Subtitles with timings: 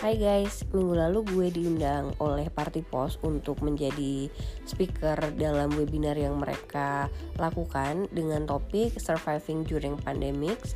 [0.00, 4.32] Hai guys, minggu lalu gue diundang oleh Party Post untuk menjadi
[4.64, 10.72] speaker dalam webinar yang mereka lakukan dengan topik Surviving During Pandemics,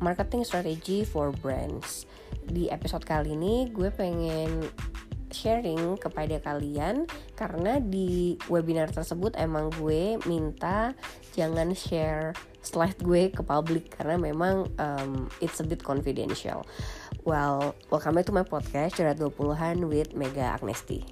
[0.00, 2.08] Marketing Strategy for Brands.
[2.48, 4.64] Di episode kali ini gue pengen
[5.28, 7.04] sharing kepada kalian
[7.36, 10.96] karena di webinar tersebut emang gue minta
[11.36, 12.32] jangan share
[12.62, 16.64] slide gue ke publik karena memang um, it's a bit confidential.
[17.22, 21.06] Well, welcome back to my podcast Curhat 20-an with Mega Agnesti.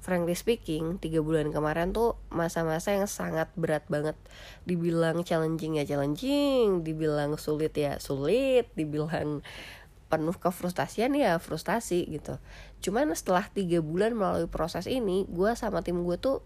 [0.00, 4.16] Frankly speaking, tiga bulan kemarin tuh masa-masa yang sangat berat banget.
[4.64, 9.44] Dibilang challenging ya challenging, dibilang sulit ya sulit, dibilang
[10.08, 12.40] penuh kefrustasian ya frustasi gitu.
[12.80, 16.40] Cuman setelah tiga bulan melalui proses ini, gue sama tim gue tuh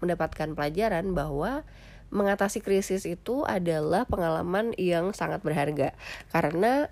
[0.00, 1.60] mendapatkan pelajaran bahwa
[2.10, 5.94] mengatasi krisis itu adalah pengalaman yang sangat berharga
[6.34, 6.90] karena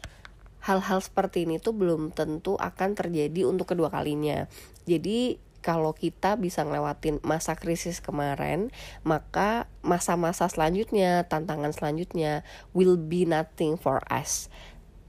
[0.62, 4.50] hal-hal seperti ini tuh belum tentu akan terjadi untuk kedua kalinya.
[4.86, 8.70] Jadi kalau kita bisa ngelewatin masa krisis kemarin,
[9.02, 14.46] maka masa-masa selanjutnya, tantangan selanjutnya will be nothing for us.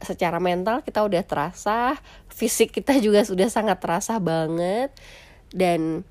[0.02, 2.00] Secara mental kita udah terasa,
[2.32, 4.90] fisik kita juga sudah sangat terasa banget
[5.54, 6.08] dan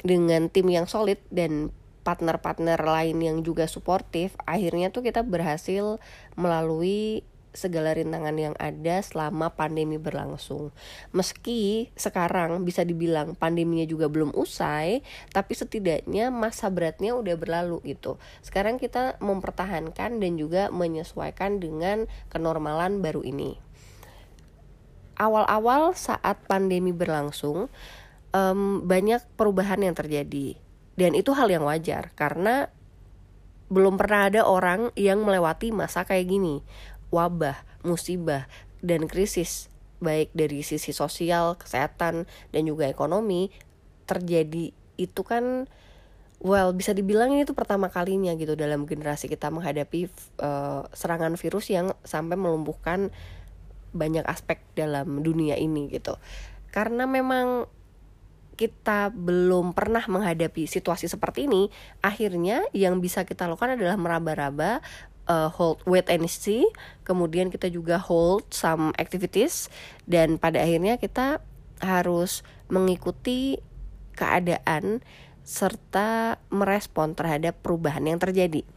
[0.00, 1.74] dengan tim yang solid dan
[2.10, 6.02] partner-partner lain yang juga suportif akhirnya tuh kita berhasil
[6.34, 10.70] melalui segala rintangan yang ada selama pandemi berlangsung.
[11.10, 15.02] Meski sekarang bisa dibilang pandeminya juga belum usai,
[15.34, 18.22] tapi setidaknya masa beratnya udah berlalu gitu.
[18.42, 23.58] Sekarang kita mempertahankan dan juga menyesuaikan dengan kenormalan baru ini.
[25.20, 27.68] Awal-awal saat pandemi berlangsung,
[28.32, 30.56] um, banyak perubahan yang terjadi
[31.00, 32.68] dan itu hal yang wajar karena
[33.72, 36.60] belum pernah ada orang yang melewati masa kayak gini.
[37.08, 38.50] Wabah, musibah,
[38.84, 39.72] dan krisis
[40.04, 43.48] baik dari sisi sosial, kesehatan, dan juga ekonomi
[44.04, 45.70] terjadi itu kan
[46.42, 50.10] well bisa dibilang ini tuh pertama kalinya gitu dalam generasi kita menghadapi
[50.42, 53.08] uh, serangan virus yang sampai melumpuhkan
[53.96, 56.20] banyak aspek dalam dunia ini gitu.
[56.74, 57.70] Karena memang
[58.60, 61.72] kita belum pernah menghadapi situasi seperti ini,
[62.04, 64.84] akhirnya yang bisa kita lakukan adalah meraba-raba,
[65.24, 66.68] uh, hold wait and see,
[67.00, 69.72] kemudian kita juga hold some activities
[70.04, 71.40] dan pada akhirnya kita
[71.80, 73.56] harus mengikuti
[74.12, 75.00] keadaan
[75.40, 78.68] serta merespon terhadap perubahan yang terjadi.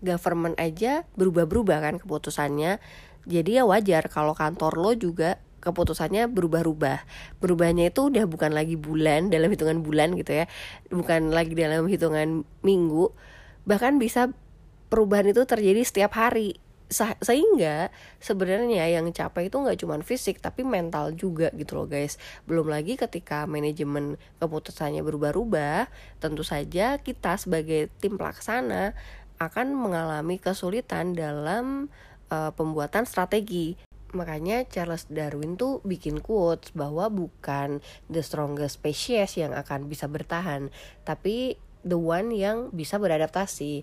[0.00, 2.80] Government aja berubah-berubah kan keputusannya.
[3.28, 7.08] Jadi ya wajar kalau kantor lo juga keputusannya berubah-ubah.
[7.40, 10.46] Berubahnya itu udah bukan lagi bulan dalam hitungan bulan gitu ya,
[10.92, 13.10] bukan lagi dalam hitungan minggu,
[13.64, 14.30] bahkan bisa
[14.92, 16.60] perubahan itu terjadi setiap hari.
[16.94, 22.20] Sehingga sebenarnya yang capek itu nggak cuma fisik tapi mental juga gitu loh guys.
[22.44, 25.88] Belum lagi ketika manajemen keputusannya berubah-ubah,
[26.20, 28.94] tentu saja kita sebagai tim pelaksana
[29.42, 31.90] akan mengalami kesulitan dalam
[32.30, 33.74] uh, pembuatan strategi
[34.14, 40.70] Makanya Charles Darwin tuh bikin quotes bahwa bukan the strongest species yang akan bisa bertahan,
[41.02, 43.82] tapi the one yang bisa beradaptasi.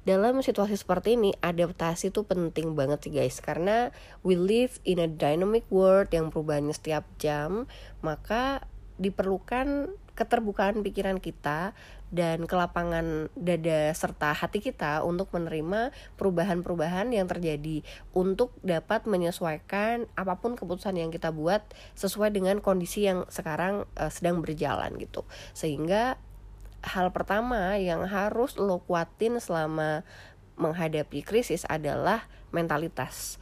[0.00, 3.92] Dalam situasi seperti ini, adaptasi tuh penting banget sih guys Karena
[4.24, 7.68] we live in a dynamic world yang perubahannya setiap jam
[8.00, 8.64] Maka
[9.00, 11.72] diperlukan keterbukaan pikiran kita
[12.12, 17.80] dan kelapangan dada serta hati kita untuk menerima perubahan-perubahan yang terjadi
[18.12, 21.64] untuk dapat menyesuaikan apa pun keputusan yang kita buat
[21.96, 25.24] sesuai dengan kondisi yang sekarang uh, sedang berjalan gitu.
[25.56, 26.20] Sehingga
[26.84, 30.04] hal pertama yang harus lo kuatin selama
[30.60, 33.40] menghadapi krisis adalah mentalitas.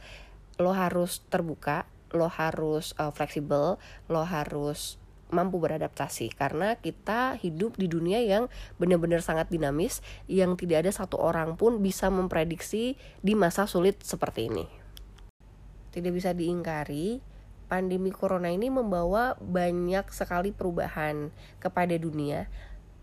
[0.55, 1.83] Lo harus terbuka,
[2.15, 3.75] lo harus uh, fleksibel,
[4.07, 8.49] lo harus mampu beradaptasi karena kita hidup di dunia yang
[8.81, 14.49] benar-benar sangat dinamis yang tidak ada satu orang pun bisa memprediksi di masa sulit seperti
[14.49, 14.65] ini.
[15.89, 17.21] Tidak bisa diingkari,
[17.69, 21.29] pandemi corona ini membawa banyak sekali perubahan
[21.61, 22.49] kepada dunia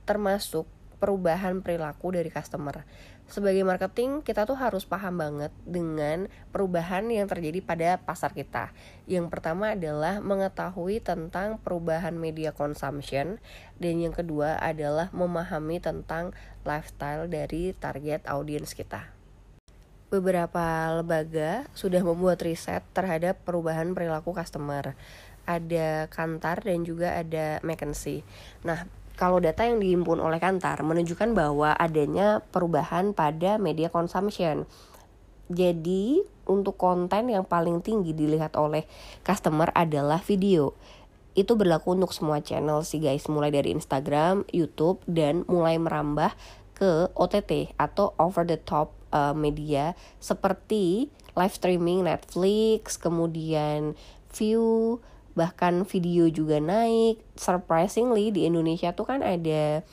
[0.07, 0.67] termasuk
[0.99, 2.83] perubahan perilaku dari customer
[3.27, 8.71] sebagai marketing kita tuh harus paham banget dengan perubahan yang terjadi pada pasar kita.
[9.11, 13.43] Yang pertama adalah mengetahui tentang perubahan media consumption
[13.83, 16.31] dan yang kedua adalah memahami tentang
[16.63, 19.11] lifestyle dari target audiens kita.
[20.07, 24.95] Beberapa lembaga sudah membuat riset terhadap perubahan perilaku customer.
[25.47, 28.23] Ada Kantar dan juga ada McKinsey.
[28.63, 34.69] Nah, kalau data yang dihimpun oleh Kantar menunjukkan bahwa adanya perubahan pada media consumption.
[35.49, 38.85] Jadi untuk konten yang paling tinggi dilihat oleh
[39.25, 40.77] customer adalah video.
[41.37, 46.33] Itu berlaku untuk semua channel sih guys, mulai dari Instagram, YouTube, dan mulai merambah
[46.77, 53.97] ke OTT atau over the top uh, media seperti live streaming Netflix, kemudian
[54.33, 55.01] view,
[55.37, 57.21] bahkan video juga naik.
[57.37, 59.85] Surprisingly di Indonesia tuh kan ada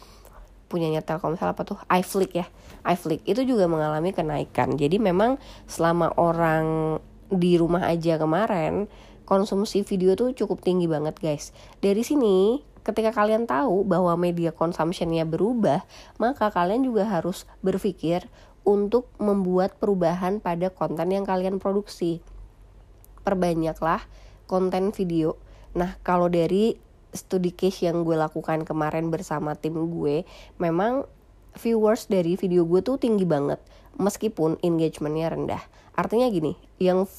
[0.71, 1.77] punyanya Telkomsel apa tuh?
[1.91, 2.47] iFlix ya.
[2.87, 3.21] iFlix.
[3.29, 4.73] Itu juga mengalami kenaikan.
[4.79, 5.37] Jadi memang
[5.69, 6.97] selama orang
[7.29, 8.89] di rumah aja kemarin
[9.23, 11.51] konsumsi video tuh cukup tinggi banget guys.
[11.79, 15.87] Dari sini ketika kalian tahu bahwa media consumptionnya berubah
[16.19, 18.27] maka kalian juga harus berpikir
[18.63, 22.23] untuk membuat perubahan pada konten yang kalian produksi.
[23.23, 24.03] Perbanyaklah
[24.53, 25.33] konten video.
[25.73, 26.77] Nah kalau dari
[27.09, 30.29] studi case yang gue lakukan kemarin bersama tim gue
[30.61, 31.09] memang
[31.57, 33.57] viewers dari video gue tuh tinggi banget
[33.97, 35.63] meskipun engagementnya rendah.
[35.97, 37.09] Artinya gini yang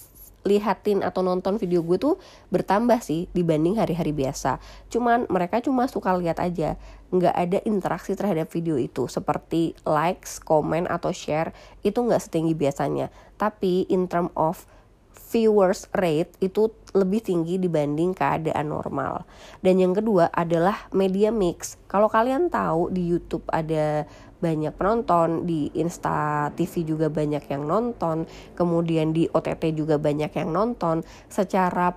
[0.44, 2.14] lihatin atau nonton video gue tuh
[2.52, 4.60] bertambah sih dibanding hari-hari biasa.
[4.92, 6.76] Cuman mereka cuma suka lihat aja.
[7.10, 13.08] Nggak ada interaksi terhadap video itu seperti likes, komen atau share itu nggak setinggi biasanya.
[13.40, 14.68] Tapi in term of
[15.14, 19.26] viewers rate itu lebih tinggi dibanding keadaan normal.
[19.62, 21.78] Dan yang kedua adalah media mix.
[21.90, 24.06] Kalau kalian tahu di YouTube ada
[24.38, 30.52] banyak penonton, di Insta TV juga banyak yang nonton, kemudian di OTT juga banyak yang
[30.52, 31.00] nonton,
[31.32, 31.96] secara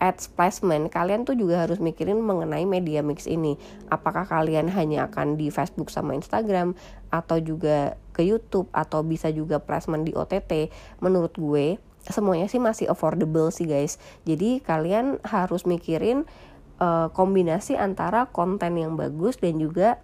[0.00, 3.60] ads placement kalian tuh juga harus mikirin mengenai media mix ini
[3.92, 6.72] apakah kalian hanya akan di Facebook sama Instagram
[7.12, 10.72] atau juga ke YouTube atau bisa juga placement di OTT
[11.04, 11.76] menurut gue
[12.08, 14.00] semuanya sih masih affordable sih guys.
[14.24, 16.24] Jadi kalian harus mikirin
[16.80, 20.00] uh, kombinasi antara konten yang bagus dan juga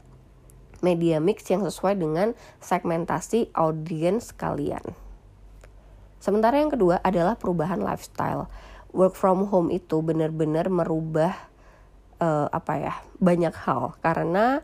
[0.84, 4.84] media mix yang sesuai dengan segmentasi audiens kalian.
[6.20, 8.50] Sementara yang kedua adalah perubahan lifestyle.
[8.92, 11.36] Work from home itu benar-benar merubah
[12.20, 13.96] uh, apa ya banyak hal.
[14.04, 14.60] Karena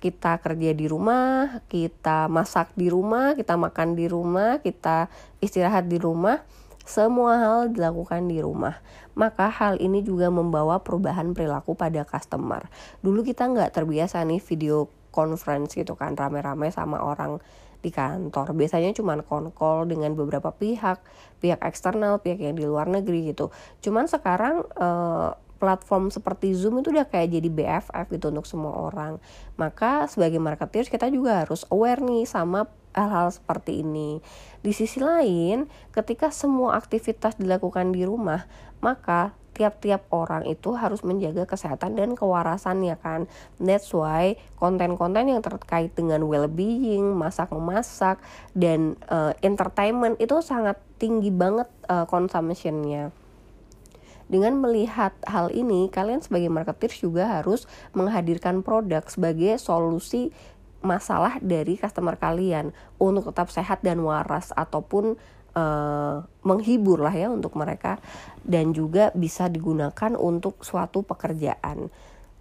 [0.00, 5.12] kita kerja di rumah, kita masak di rumah, kita makan di rumah, kita
[5.44, 6.40] istirahat di rumah,
[6.88, 8.80] semua hal dilakukan di rumah.
[9.12, 12.66] Maka hal ini juga membawa perubahan perilaku pada customer.
[13.04, 17.36] Dulu kita nggak terbiasa nih video conference gitu kan rame-rame sama orang
[17.84, 18.56] di kantor.
[18.56, 21.00] Biasanya cuma konkol dengan beberapa pihak,
[21.44, 23.52] pihak eksternal, pihak yang di luar negeri gitu.
[23.84, 29.20] Cuman sekarang uh, platform seperti Zoom itu udah kayak jadi BFF gitu untuk semua orang.
[29.60, 32.66] Maka sebagai marketer kita juga harus aware nih sama
[32.96, 34.18] hal-hal seperti ini.
[34.64, 38.48] Di sisi lain, ketika semua aktivitas dilakukan di rumah,
[38.80, 43.28] maka tiap-tiap orang itu harus menjaga kesehatan dan kewarasannya kan.
[43.60, 48.24] That's why konten-konten yang terkait dengan well-being, masak-memasak
[48.56, 53.12] dan uh, entertainment itu sangat tinggi banget uh, consumptionnya
[54.30, 57.66] dengan melihat hal ini, kalian sebagai marketer juga harus
[57.98, 60.30] menghadirkan produk sebagai solusi
[60.80, 65.18] masalah dari customer kalian untuk tetap sehat dan waras ataupun
[65.58, 68.00] uh, menghibur lah ya untuk mereka
[68.46, 71.90] dan juga bisa digunakan untuk suatu pekerjaan.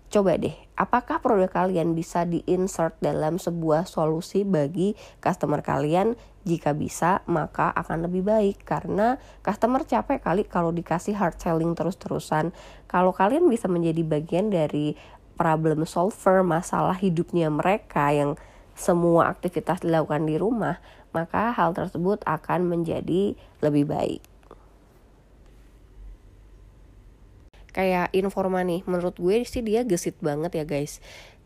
[0.09, 6.17] Coba deh, apakah produk kalian bisa di-insert dalam sebuah solusi bagi customer kalian?
[6.49, 12.49] Jika bisa, maka akan lebih baik karena customer capek kali kalau dikasih hard selling terus-terusan.
[12.89, 14.97] Kalau kalian bisa menjadi bagian dari
[15.37, 18.33] problem solver masalah hidupnya mereka yang
[18.73, 20.81] semua aktivitas dilakukan di rumah,
[21.13, 24.25] maka hal tersebut akan menjadi lebih baik.
[27.69, 30.99] kayak informa nih menurut gue sih dia gesit banget ya guys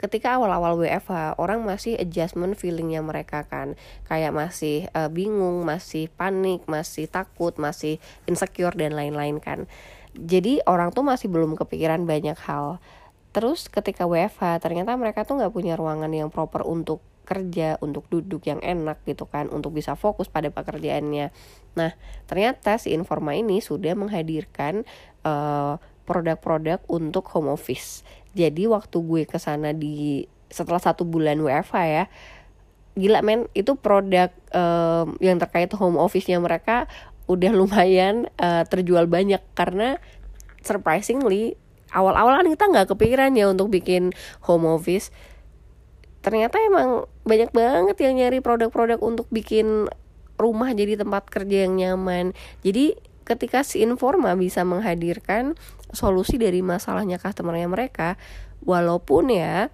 [0.04, 3.80] ketika awal-awal WFH orang masih adjustment feelingnya mereka kan.
[4.04, 9.64] Kayak masih uh, bingung masih panik masih takut masih insecure dan lain-lain kan.
[10.12, 12.84] Jadi orang tuh masih belum kepikiran banyak hal.
[13.32, 18.44] Terus ketika WFH ternyata mereka tuh nggak punya ruangan yang proper untuk kerja untuk duduk
[18.44, 21.32] yang enak gitu kan untuk bisa fokus pada pekerjaannya.
[21.80, 21.96] Nah
[22.28, 24.84] ternyata si Informa ini sudah menghadirkan
[25.24, 28.04] uh, produk-produk untuk home office.
[28.34, 32.06] Jadi waktu gue ke sana di setelah satu bulan WFH ya,
[32.94, 36.86] gila men itu produk um, yang terkait home office-nya mereka
[37.26, 39.42] udah lumayan uh, terjual banyak.
[39.58, 39.98] Karena
[40.62, 41.58] surprisingly
[41.94, 44.14] awal-awal kan kita nggak kepikiran ya untuk bikin
[44.46, 45.14] home office.
[46.24, 49.92] Ternyata emang banyak banget yang nyari produk-produk untuk bikin
[50.40, 52.34] rumah jadi tempat kerja yang nyaman.
[52.66, 55.56] Jadi ketika si Informa bisa menghadirkan
[55.94, 58.20] solusi dari masalahnya customernya mereka
[58.66, 59.70] walaupun ya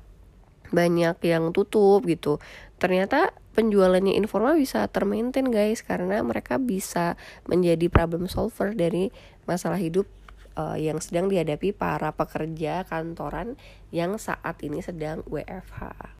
[0.69, 2.37] banyak yang tutup gitu
[2.77, 7.17] ternyata penjualannya informal bisa termaintain guys karena mereka bisa
[7.49, 9.09] menjadi problem solver dari
[9.49, 10.05] masalah hidup
[10.59, 13.59] uh, yang sedang dihadapi para pekerja kantoran
[13.89, 16.15] yang saat ini sedang WFH.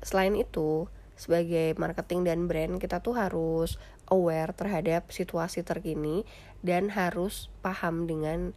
[0.00, 3.76] Selain itu, sebagai marketing dan brand kita tuh harus
[4.08, 6.24] aware terhadap situasi terkini
[6.64, 8.56] dan harus paham dengan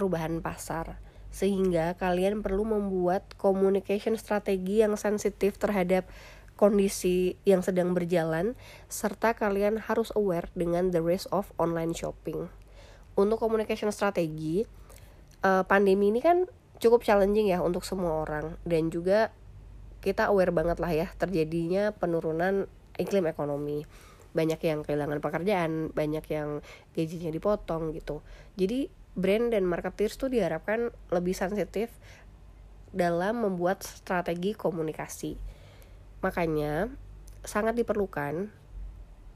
[0.00, 0.96] perubahan pasar
[1.28, 6.08] sehingga kalian perlu membuat communication strategi yang sensitif terhadap
[6.56, 8.56] kondisi yang sedang berjalan
[8.88, 12.48] serta kalian harus aware dengan the risk of online shopping.
[13.14, 14.64] Untuk communication strategi,
[15.44, 16.48] uh, pandemi ini kan
[16.80, 19.32] cukup challenging ya untuk semua orang dan juga
[20.00, 22.64] kita aware banget lah ya terjadinya penurunan
[22.96, 23.84] iklim ekonomi
[24.32, 26.64] banyak yang kehilangan pekerjaan banyak yang
[26.96, 28.24] gajinya dipotong gitu
[28.56, 28.88] jadi
[29.18, 31.90] brand dan marketeers tuh diharapkan lebih sensitif
[32.90, 35.38] dalam membuat strategi komunikasi.
[36.20, 36.90] Makanya
[37.46, 38.50] sangat diperlukan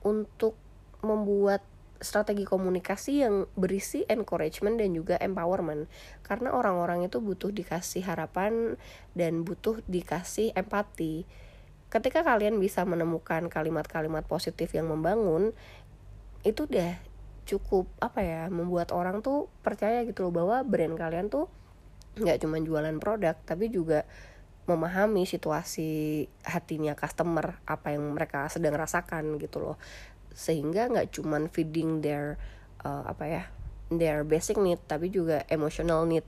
[0.04, 0.58] untuk
[1.00, 1.64] membuat
[2.04, 5.88] strategi komunikasi yang berisi encouragement dan juga empowerment
[6.20, 8.76] karena orang-orang itu butuh dikasih harapan
[9.16, 11.24] dan butuh dikasih empati.
[11.88, 15.54] Ketika kalian bisa menemukan kalimat-kalimat positif yang membangun,
[16.42, 16.98] itu udah
[17.44, 21.46] cukup apa ya membuat orang tuh percaya gitu loh bahwa brand kalian tuh
[22.16, 24.08] nggak cuma jualan produk tapi juga
[24.64, 29.76] memahami situasi hatinya customer apa yang mereka sedang rasakan gitu loh.
[30.32, 32.40] Sehingga nggak cuma feeding their
[32.80, 33.42] uh, apa ya
[33.92, 36.24] their basic need tapi juga emotional need.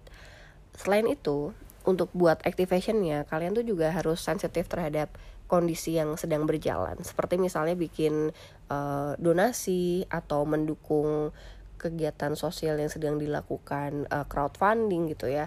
[0.77, 1.57] Selain itu
[1.89, 5.09] untuk buat activationnya kalian tuh juga harus sensitif terhadap
[5.47, 6.99] kondisi yang sedang berjalan.
[7.03, 8.35] Seperti misalnya bikin
[8.71, 11.31] uh, donasi atau mendukung
[11.79, 15.47] kegiatan sosial yang sedang dilakukan uh, crowdfunding gitu ya.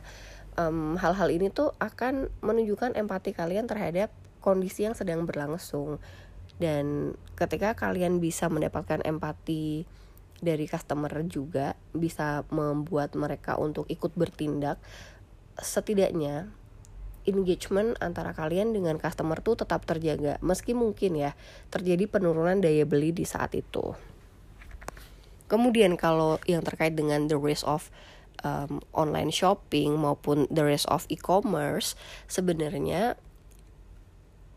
[0.99, 4.11] Hal-hal um, ini tuh akan menunjukkan empati kalian terhadap
[4.43, 6.03] kondisi yang sedang berlangsung.
[6.59, 9.87] Dan ketika kalian bisa mendapatkan empati
[10.39, 14.79] dari customer juga bisa membuat mereka untuk ikut bertindak
[15.59, 16.51] setidaknya
[17.27, 21.31] engagement antara kalian dengan customer tuh tetap terjaga meski mungkin ya
[21.73, 23.95] terjadi penurunan daya beli di saat itu.
[25.49, 27.89] Kemudian kalau yang terkait dengan the risk of
[28.45, 31.97] um, online shopping maupun the risk of e-commerce
[32.29, 33.17] sebenarnya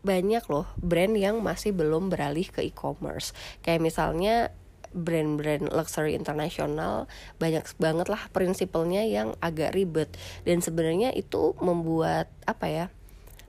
[0.03, 3.31] banyak loh brand yang masih belum beralih ke e-commerce.
[3.63, 4.51] Kayak misalnya
[4.93, 7.09] brand-brand luxury internasional
[7.41, 10.13] banyak banget lah prinsipalnya yang agak ribet
[10.47, 12.85] dan sebenarnya itu membuat apa ya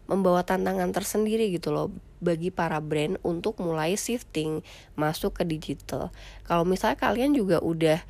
[0.04, 1.88] membawa tantangan tersendiri gitu loh
[2.20, 4.64] bagi para brand untuk mulai shifting
[4.96, 6.12] masuk ke digital.
[6.48, 8.00] Kalau misalnya kalian juga udah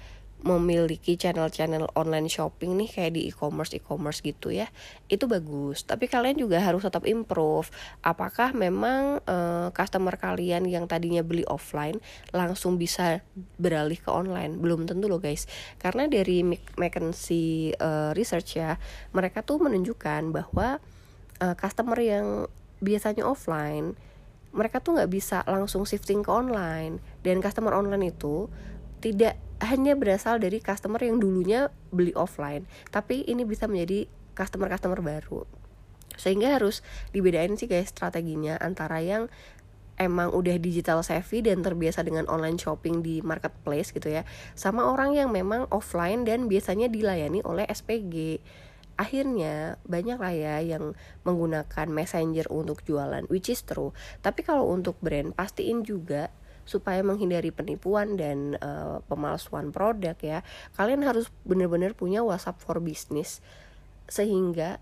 [0.45, 4.69] memiliki channel-channel online shopping nih kayak di e-commerce e-commerce gitu ya
[5.09, 5.89] itu bagus.
[5.89, 7.73] Tapi kalian juga harus tetap improve.
[8.05, 11.97] Apakah memang uh, customer kalian yang tadinya beli offline
[12.31, 13.25] langsung bisa
[13.57, 14.61] beralih ke online?
[14.61, 15.49] Belum tentu loh guys.
[15.81, 16.45] Karena dari
[16.77, 18.77] McKinsey uh, research ya
[19.17, 20.77] mereka tuh menunjukkan bahwa
[21.41, 22.53] uh, customer yang
[22.85, 23.97] biasanya offline
[24.55, 27.03] mereka tuh nggak bisa langsung shifting ke online.
[27.25, 28.47] Dan customer online itu
[29.03, 29.37] tidak
[29.67, 32.69] hanya berasal dari customer yang dulunya beli offline.
[32.93, 34.07] Tapi ini bisa menjadi
[34.37, 35.49] customer-customer baru.
[36.15, 39.27] Sehingga harus dibedain sih guys strateginya antara yang
[39.99, 44.27] emang udah digital savvy dan terbiasa dengan online shopping di marketplace gitu ya
[44.59, 48.43] sama orang yang memang offline dan biasanya dilayani oleh SPG
[48.95, 50.95] akhirnya banyak lah ya yang
[51.27, 53.91] menggunakan messenger untuk jualan which is true.
[54.23, 56.31] Tapi kalau untuk brand pastiin juga
[56.65, 60.41] supaya menghindari penipuan dan uh, pemalsuan produk ya
[60.77, 63.45] kalian harus benar-benar punya WhatsApp for business
[64.09, 64.81] sehingga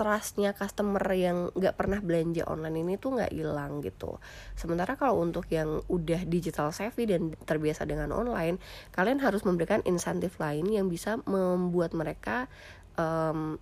[0.00, 4.16] trustnya customer yang nggak pernah belanja online ini tuh nggak hilang gitu.
[4.56, 8.56] Sementara kalau untuk yang udah digital savvy dan terbiasa dengan online,
[8.96, 12.48] kalian harus memberikan insentif lain yang bisa membuat mereka
[12.96, 13.60] um,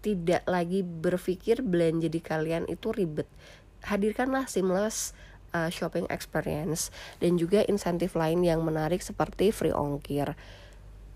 [0.00, 3.28] tidak lagi berpikir belanja di kalian itu ribet.
[3.84, 5.12] Hadirkanlah seamless
[5.56, 6.92] uh, shopping experience
[7.24, 10.36] dan juga insentif lain yang menarik seperti free ongkir.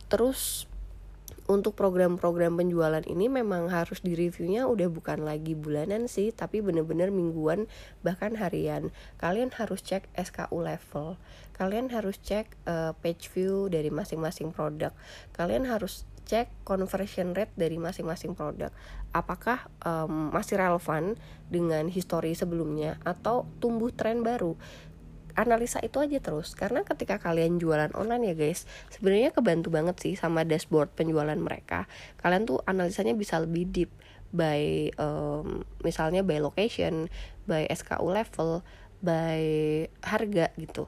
[0.08, 0.64] Terus
[1.50, 7.66] untuk program-program penjualan ini memang harus direviewnya udah bukan lagi bulanan sih tapi bener-bener mingguan
[8.06, 8.94] bahkan harian.
[9.18, 11.18] Kalian harus cek SKU level.
[11.58, 14.94] Kalian harus cek uh, page view dari masing-masing produk.
[15.34, 18.70] Kalian harus cek conversion rate dari masing-masing produk.
[19.10, 21.18] Apakah um, masih relevan
[21.50, 24.54] dengan histori sebelumnya atau tumbuh tren baru?
[25.34, 30.14] Analisa itu aja terus karena ketika kalian jualan online ya guys sebenarnya kebantu banget sih
[30.14, 31.90] sama dashboard penjualan mereka.
[32.22, 33.90] Kalian tuh analisanya bisa lebih deep
[34.30, 37.10] by um, misalnya by location
[37.50, 38.62] by SKU level
[39.02, 39.42] by
[40.06, 40.86] harga gitu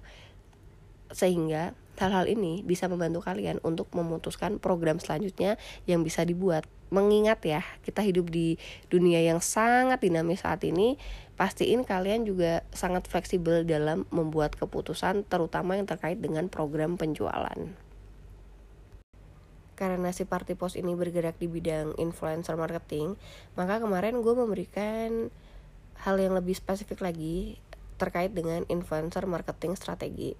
[1.13, 7.65] sehingga hal-hal ini bisa membantu kalian untuk memutuskan program selanjutnya yang bisa dibuat mengingat ya
[7.85, 8.61] kita hidup di
[8.93, 11.01] dunia yang sangat dinamis saat ini
[11.41, 17.57] pastiin kalian juga sangat fleksibel dalam membuat keputusan terutama yang terkait dengan program penjualan
[19.73, 23.19] karena si Party Post ini bergerak di bidang influencer marketing,
[23.59, 25.33] maka kemarin gue memberikan
[26.07, 27.59] hal yang lebih spesifik lagi
[27.99, 30.39] terkait dengan influencer marketing strategi.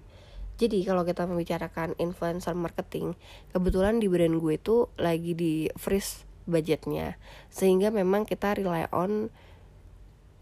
[0.57, 3.17] Jadi kalau kita membicarakan influencer marketing,
[3.49, 7.17] kebetulan di brand gue itu lagi di freeze budgetnya,
[7.49, 9.33] sehingga memang kita rely on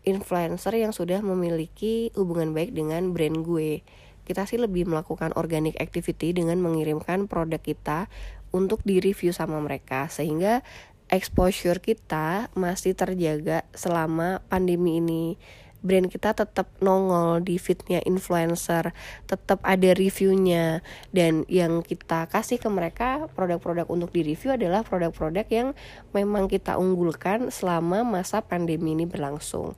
[0.01, 3.85] influencer yang sudah memiliki hubungan baik dengan brand gue.
[4.25, 8.09] Kita sih lebih melakukan organic activity dengan mengirimkan produk kita
[8.53, 10.09] untuk di review sama mereka.
[10.09, 10.65] Sehingga
[11.11, 15.35] exposure kita masih terjaga selama pandemi ini
[15.81, 18.93] brand kita tetap nongol di fitnya influencer,
[19.25, 25.45] tetap ada reviewnya dan yang kita kasih ke mereka produk-produk untuk di review adalah produk-produk
[25.49, 25.67] yang
[26.13, 29.73] memang kita unggulkan selama masa pandemi ini berlangsung.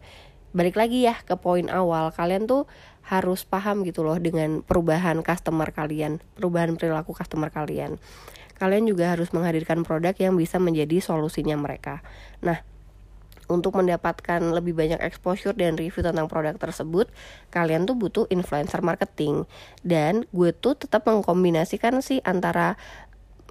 [0.54, 2.70] Balik lagi ya ke poin awal, kalian tuh
[3.04, 7.98] harus paham gitu loh dengan perubahan customer kalian, perubahan perilaku customer kalian
[8.54, 12.00] kalian juga harus menghadirkan produk yang bisa menjadi solusinya mereka.
[12.40, 12.64] Nah,
[13.54, 17.14] untuk mendapatkan lebih banyak exposure dan review tentang produk tersebut,
[17.54, 19.46] kalian tuh butuh influencer marketing.
[19.86, 22.74] Dan gue tuh tetap mengkombinasikan sih antara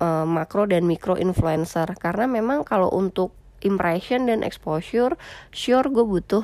[0.03, 3.31] uh, makro dan mikro influencer karena memang kalau untuk
[3.63, 5.15] impression dan exposure,
[5.55, 6.43] sure gue butuh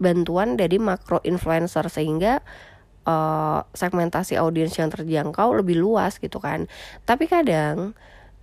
[0.00, 2.40] bantuan dari makro influencer sehingga
[3.04, 6.64] uh, segmentasi audiens yang terjangkau lebih luas gitu kan
[7.04, 7.92] tapi kadang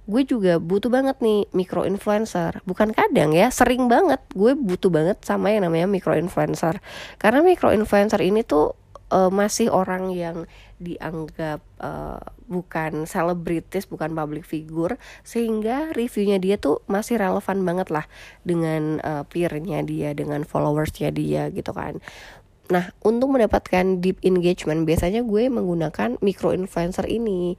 [0.07, 2.63] gue juga butuh banget nih micro influencer.
[2.63, 6.79] Bukan kadang ya sering banget gue butuh banget sama yang namanya micro influencer.
[7.19, 8.73] Karena micro influencer ini tuh
[9.11, 10.47] uh, masih orang yang
[10.77, 18.05] dianggap uh, bukan selebritis bukan public figure sehingga reviewnya dia tuh masih relevan banget lah
[18.45, 21.99] dengan uh, peernya dia dengan followersnya dia gitu kan.
[22.67, 27.55] Nah, untuk mendapatkan deep engagement, biasanya gue menggunakan micro influencer ini.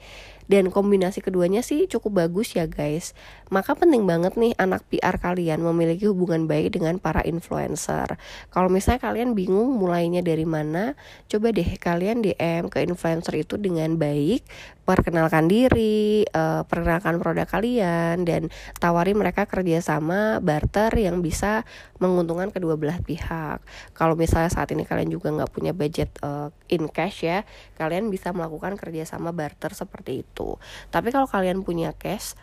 [0.49, 3.13] Dan kombinasi keduanya sih cukup bagus ya guys.
[3.53, 8.17] Maka penting banget nih anak PR kalian memiliki hubungan baik dengan para influencer.
[8.49, 10.97] Kalau misalnya kalian bingung mulainya dari mana,
[11.29, 14.41] coba deh kalian DM ke influencer itu dengan baik,
[14.89, 18.49] perkenalkan diri, uh, perkenalkan produk kalian dan
[18.81, 21.69] tawari mereka kerjasama barter yang bisa
[22.01, 23.61] menguntungkan kedua belah pihak.
[23.93, 27.45] Kalau misalnya saat ini kalian juga nggak punya budget uh, in cash ya,
[27.77, 30.63] kalian bisa melakukan kerjasama barter seperti itu gitu.
[30.95, 32.39] Tapi kalau kalian punya cash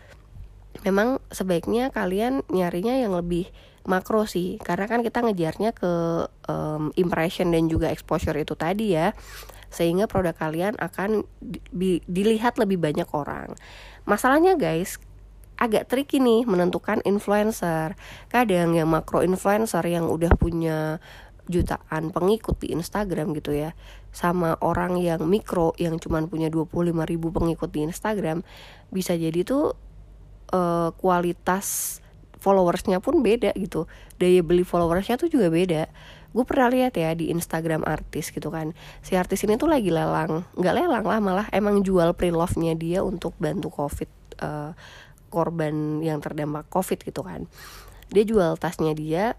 [0.84, 3.48] memang sebaiknya kalian nyarinya yang lebih
[3.88, 4.60] makro sih.
[4.60, 9.16] Karena kan kita ngejarnya ke um, impression dan juga exposure itu tadi ya.
[9.72, 11.24] Sehingga produk kalian akan
[11.72, 13.56] di, dilihat lebih banyak orang.
[14.04, 15.00] Masalahnya guys
[15.56, 17.96] agak tricky nih menentukan influencer.
[18.28, 21.00] Kadang yang makro influencer yang udah punya
[21.46, 23.78] jutaan pengikut di Instagram gitu ya
[24.16, 26.72] sama orang yang mikro yang cuman punya 25
[27.04, 28.48] ribu pengikut di Instagram
[28.88, 29.76] bisa jadi tuh
[30.56, 32.00] uh, kualitas
[32.40, 33.92] followersnya pun beda gitu.
[34.16, 35.92] Daya beli followersnya tuh juga beda.
[36.32, 38.72] Gue pernah lihat ya di Instagram artis gitu kan.
[39.04, 40.48] Si artis ini tuh lagi lelang.
[40.56, 44.08] Nggak lelang lah malah emang jual pre-love-nya dia untuk bantu covid
[44.40, 44.72] uh,
[45.28, 47.52] korban yang terdampak covid gitu kan.
[48.16, 49.36] Dia jual tasnya dia.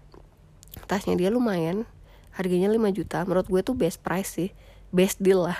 [0.85, 1.89] Tasnya dia lumayan.
[2.37, 3.25] Harganya 5 juta.
[3.25, 4.49] Menurut gue tuh best price sih
[4.91, 5.59] best deal lah.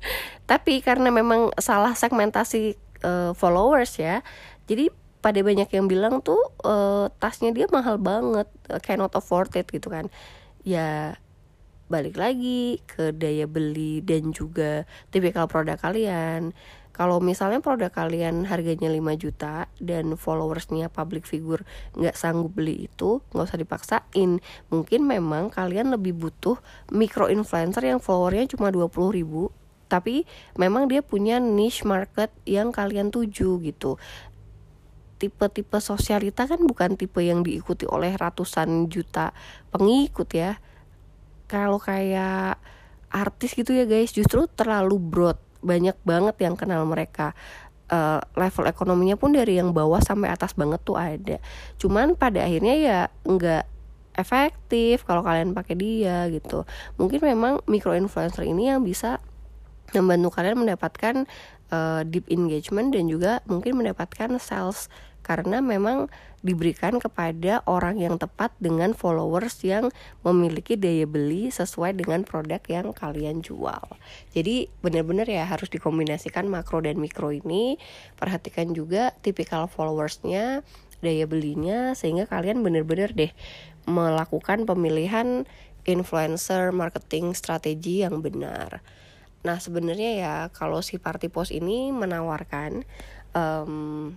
[0.50, 4.22] Tapi karena memang salah segmentasi uh, followers ya
[4.66, 4.90] jadi
[5.22, 9.90] pada banyak yang bilang tuh uh, tasnya dia mahal banget uh, cannot afford it gitu
[9.90, 10.06] kan.
[10.62, 11.18] Ya
[11.86, 14.82] balik lagi ke daya beli dan juga
[15.14, 16.50] tipikal produk kalian
[16.96, 21.60] kalau misalnya produk kalian harganya 5 juta dan followersnya public figure
[21.92, 24.40] nggak sanggup beli itu nggak usah dipaksain.
[24.72, 26.56] Mungkin memang kalian lebih butuh
[26.88, 29.52] micro influencer yang followernya cuma 20 ribu
[29.92, 30.24] tapi
[30.56, 34.00] memang dia punya niche market yang kalian tuju gitu.
[35.20, 39.36] Tipe-tipe sosialita kan bukan tipe yang diikuti oleh ratusan juta
[39.68, 40.56] pengikut ya.
[41.44, 42.56] Kalau kayak
[43.12, 47.34] artis gitu ya guys justru terlalu broad banyak banget yang kenal mereka.
[47.86, 51.38] Uh, level ekonominya pun dari yang bawah sampai atas banget tuh ada.
[51.78, 53.64] Cuman pada akhirnya ya nggak
[54.18, 56.66] efektif kalau kalian pakai dia gitu.
[56.98, 59.22] Mungkin memang micro influencer ini yang bisa
[59.94, 61.30] membantu kalian mendapatkan
[61.70, 64.90] uh, deep engagement dan juga mungkin mendapatkan sales
[65.26, 66.06] karena memang
[66.46, 69.90] diberikan kepada orang yang tepat dengan followers yang
[70.22, 73.82] memiliki daya beli sesuai dengan produk yang kalian jual.
[74.30, 77.82] Jadi benar-benar ya harus dikombinasikan makro dan mikro ini.
[78.14, 80.62] Perhatikan juga tipikal followersnya,
[81.02, 83.34] daya belinya sehingga kalian benar-benar deh
[83.90, 85.50] melakukan pemilihan
[85.82, 88.86] influencer marketing strategi yang benar.
[89.46, 92.82] Nah sebenarnya ya kalau si party post ini menawarkan
[93.34, 94.14] um,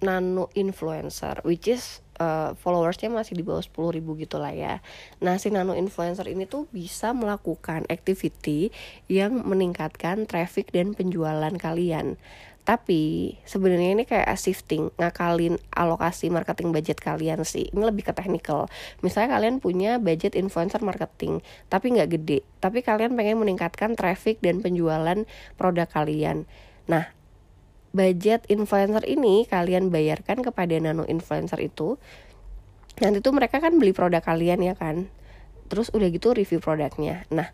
[0.00, 4.84] nano influencer which is uh, followersnya masih di bawah 10 ribu gitu lah ya.
[5.22, 8.74] Nah si nano influencer ini tuh bisa melakukan activity
[9.06, 12.18] yang meningkatkan traffic dan penjualan kalian.
[12.68, 17.72] Tapi sebenarnya ini kayak shifting ngakalin alokasi marketing budget kalian sih.
[17.72, 18.68] Ini lebih ke technical.
[19.00, 21.40] Misalnya kalian punya budget influencer marketing
[21.72, 22.44] tapi nggak gede.
[22.60, 25.24] Tapi kalian pengen meningkatkan traffic dan penjualan
[25.56, 26.44] produk kalian.
[26.92, 27.08] Nah
[27.92, 31.96] budget influencer ini kalian bayarkan kepada nano influencer itu
[32.98, 35.06] nanti tuh mereka kan beli produk kalian ya kan?
[35.68, 37.24] Terus udah gitu review produknya.
[37.30, 37.52] Nah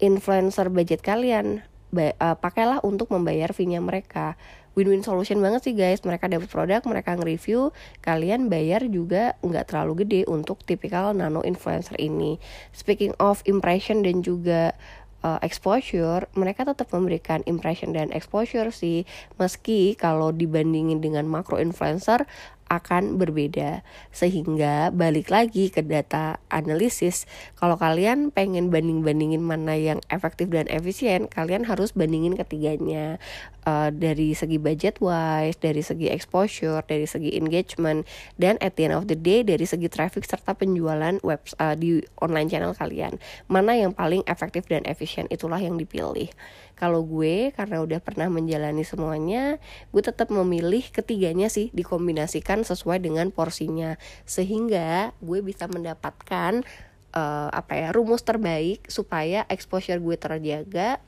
[0.00, 4.38] influencer budget kalian uh, pakailah untuk membayar fee-nya mereka.
[4.78, 6.00] Win-win solution banget sih guys.
[6.06, 11.98] Mereka dapat produk mereka nge-review kalian bayar juga nggak terlalu gede untuk tipikal nano influencer
[11.98, 12.38] ini.
[12.70, 14.78] Speaking of impression dan juga
[15.22, 19.04] uh, exposure mereka tetap memberikan impression dan exposure sih.
[19.36, 22.24] Meski kalau dibandingin dengan makro influencer
[22.70, 23.82] akan berbeda.
[24.14, 27.26] Sehingga balik lagi ke data analisis
[27.58, 33.18] kalau kalian pengen banding-bandingin mana yang efektif dan efisien kalian harus bandingin ketiganya.
[33.60, 38.08] Uh, dari segi budget wise dari segi exposure dari segi engagement
[38.40, 42.00] dan at the end of the day dari segi traffic serta penjualan web uh, di
[42.24, 43.20] online channel kalian.
[43.52, 46.32] Mana yang paling efektif dan efisien itulah yang dipilih
[46.80, 49.60] kalau gue karena udah pernah menjalani semuanya,
[49.92, 54.00] gue tetap memilih ketiganya sih dikombinasikan sesuai dengan porsinya.
[54.24, 56.64] Sehingga gue bisa mendapatkan
[57.12, 61.04] uh, apa ya rumus terbaik supaya exposure gue terjaga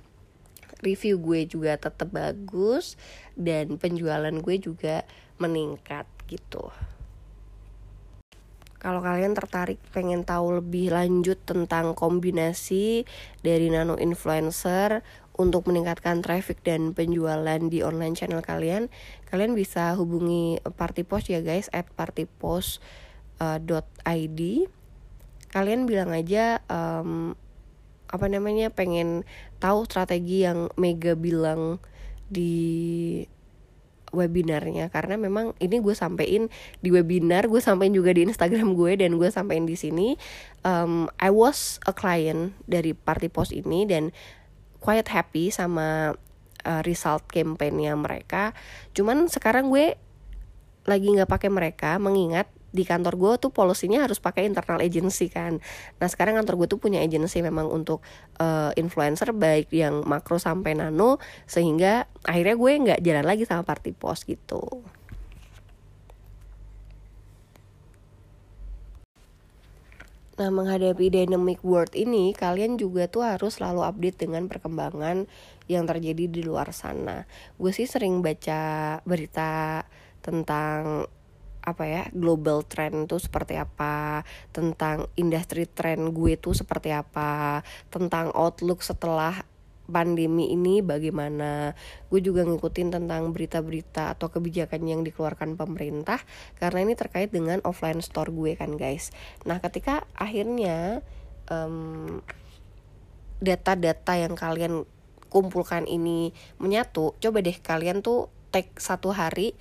[0.84, 3.00] review gue juga tetap bagus
[3.32, 5.08] dan penjualan gue juga
[5.40, 6.68] meningkat gitu.
[8.82, 13.06] Kalau kalian tertarik pengen tahu lebih lanjut tentang kombinasi
[13.38, 18.92] dari nano influencer untuk meningkatkan traffic dan penjualan di online channel kalian,
[19.32, 22.80] kalian bisa hubungi Party Post ya guys at partypost.id.
[23.40, 24.68] Uh,
[25.52, 27.36] kalian bilang aja um,
[28.08, 29.24] apa namanya pengen
[29.60, 31.80] tahu strategi yang Mega bilang
[32.32, 33.24] di
[34.12, 36.52] webinarnya karena memang ini gue sampein
[36.84, 40.20] di webinar gue sampein juga di Instagram gue dan gue sampein di sini
[40.68, 44.12] um, I was a client dari Party Post ini dan
[44.82, 46.18] quite happy sama
[46.66, 48.50] uh, result campaignnya mereka
[48.92, 49.94] cuman sekarang gue
[50.82, 55.60] lagi nggak pakai mereka mengingat di kantor gue tuh polisinya harus pakai internal agency kan.
[56.00, 58.00] Nah sekarang kantor gue tuh punya agency memang untuk
[58.40, 63.92] uh, influencer baik yang makro sampai nano sehingga akhirnya gue nggak jalan lagi sama party
[63.92, 64.64] post gitu.
[70.42, 75.30] Nah, menghadapi dynamic world ini, kalian juga tuh harus selalu update dengan perkembangan
[75.70, 77.30] yang terjadi di luar sana.
[77.62, 79.86] Gue sih sering baca berita
[80.18, 81.06] tentang
[81.62, 88.34] apa ya global trend tuh seperti apa tentang industri trend gue tuh seperti apa tentang
[88.34, 89.46] outlook setelah
[89.90, 91.74] pandemi ini bagaimana?
[92.12, 96.22] Gue juga ngikutin tentang berita-berita atau kebijakan yang dikeluarkan pemerintah
[96.58, 99.10] karena ini terkait dengan offline store gue kan guys.
[99.48, 101.02] Nah ketika akhirnya
[101.50, 102.20] um,
[103.42, 104.86] data-data yang kalian
[105.32, 109.56] kumpulkan ini menyatu coba deh kalian tuh take satu hari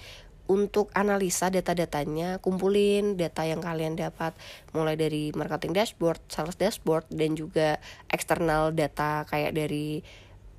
[0.51, 4.35] untuk analisa data-datanya, kumpulin data yang kalian dapat
[4.75, 7.79] mulai dari marketing dashboard, sales dashboard dan juga
[8.11, 10.03] eksternal data kayak dari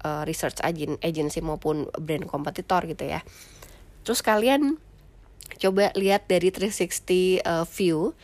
[0.01, 0.65] uh, research
[1.05, 3.21] agency maupun brand kompetitor gitu ya.
[4.01, 4.81] Terus kalian
[5.61, 8.17] coba lihat dari 360 uh, eh, view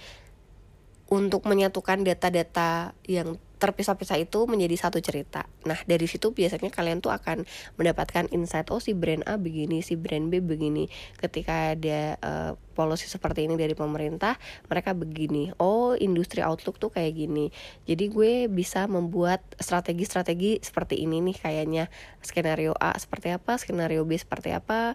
[1.12, 5.44] untuk menyatukan data-data yang terpisah-pisah itu menjadi satu cerita.
[5.66, 7.42] Nah, dari situ biasanya kalian tuh akan
[7.74, 10.86] mendapatkan insight oh si brand A begini, si brand B begini.
[11.18, 14.38] Ketika ada uh, policy seperti ini dari pemerintah,
[14.70, 15.50] mereka begini.
[15.58, 17.50] Oh, industri outlook tuh kayak gini.
[17.84, 21.84] Jadi gue bisa membuat strategi-strategi seperti ini nih kayaknya.
[22.22, 24.94] Skenario A seperti apa, skenario B seperti apa.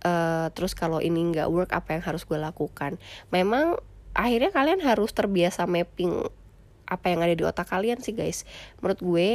[0.00, 2.96] Uh, terus kalau ini nggak work apa yang harus gue lakukan?
[3.28, 3.76] Memang
[4.16, 6.39] akhirnya kalian harus terbiasa mapping
[6.90, 8.42] apa yang ada di otak kalian sih guys
[8.82, 9.30] menurut gue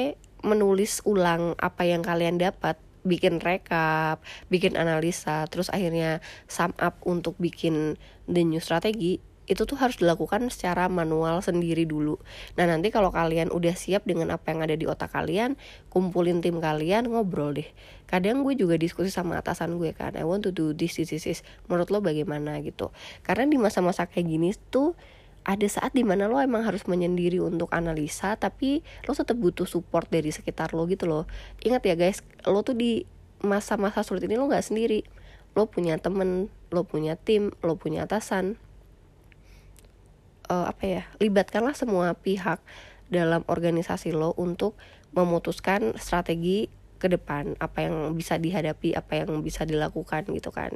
[0.46, 7.38] menulis ulang apa yang kalian dapat bikin rekap, bikin analisa, terus akhirnya sum up untuk
[7.38, 12.18] bikin the new strategi itu tuh harus dilakukan secara manual sendiri dulu.
[12.58, 15.54] Nah nanti kalau kalian udah siap dengan apa yang ada di otak kalian,
[15.94, 17.70] kumpulin tim kalian ngobrol deh.
[18.10, 21.30] Kadang gue juga diskusi sama atasan gue kan, I want to do this, this, this,
[21.30, 21.40] this.
[21.70, 22.90] Menurut lo bagaimana gitu?
[23.22, 24.98] Karena di masa-masa kayak gini tuh
[25.46, 30.10] ada saat di mana lo emang harus menyendiri untuk analisa, tapi lo tetap butuh support
[30.10, 31.30] dari sekitar lo gitu loh.
[31.62, 33.06] Ingat ya guys, lo tuh di
[33.46, 35.06] masa-masa sulit ini lo nggak sendiri.
[35.54, 38.58] Lo punya temen, lo punya tim, lo punya atasan,
[40.50, 42.62] uh, apa ya libatkanlah semua pihak
[43.10, 44.78] dalam organisasi lo untuk
[45.14, 50.74] memutuskan strategi ke depan apa yang bisa dihadapi apa yang bisa dilakukan gitu kan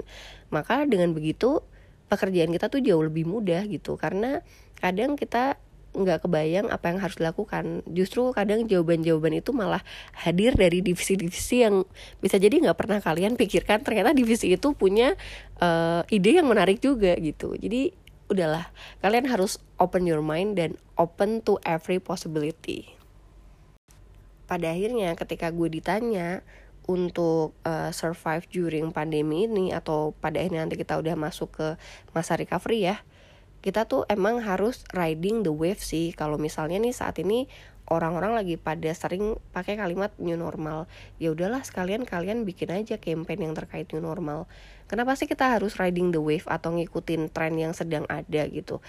[0.53, 1.63] maka dengan begitu
[2.09, 3.95] pekerjaan kita tuh jauh lebih mudah gitu.
[3.95, 4.41] Karena
[4.81, 7.81] kadang kita nggak kebayang apa yang harus dilakukan.
[7.89, 9.81] Justru kadang jawaban-jawaban itu malah
[10.13, 11.85] hadir dari divisi-divisi yang
[12.21, 13.81] bisa jadi nggak pernah kalian pikirkan.
[13.81, 15.17] Ternyata divisi itu punya
[15.61, 17.57] uh, ide yang menarik juga gitu.
[17.57, 17.93] Jadi
[18.29, 18.69] udahlah.
[19.01, 22.93] Kalian harus open your mind dan open to every possibility.
[24.45, 26.41] Pada akhirnya ketika gue ditanya
[26.89, 31.67] untuk uh, survive during pandemi ini atau pada akhirnya nanti kita udah masuk ke
[32.17, 32.97] masa recovery ya
[33.59, 36.15] kita tuh emang harus riding the wave sih.
[36.15, 37.51] Kalau misalnya nih saat ini
[37.89, 40.85] orang-orang lagi pada sering pakai kalimat new normal
[41.17, 44.47] ya udahlah sekalian kalian bikin aja campaign yang terkait new normal.
[44.87, 48.81] Kenapa sih kita harus riding the wave atau ngikutin tren yang sedang ada gitu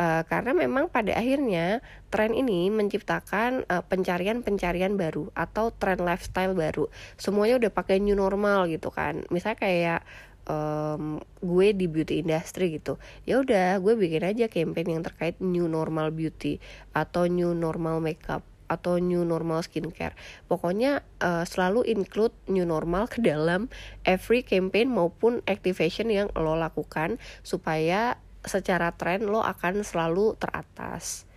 [0.00, 6.88] Uh, karena memang pada akhirnya tren ini menciptakan uh, pencarian-pencarian baru atau tren lifestyle baru.
[7.20, 9.28] Semuanya udah pakai new normal gitu kan.
[9.28, 10.00] Misalnya kayak
[10.48, 12.96] um, gue di beauty industry gitu
[13.28, 16.58] ya udah gue bikin aja campaign yang terkait new normal beauty
[16.96, 20.14] atau new normal makeup atau new normal skincare.
[20.46, 23.66] Pokoknya uh, selalu include new normal ke dalam
[24.06, 31.28] every campaign maupun activation yang lo lakukan supaya secara tren lo akan selalu teratas.